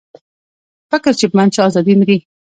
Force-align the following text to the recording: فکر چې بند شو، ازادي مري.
فکر 0.91 1.11
چې 1.19 1.25
بند 1.33 1.51
شو، 1.55 1.61
ازادي 1.69 1.93
مري. 1.99 2.17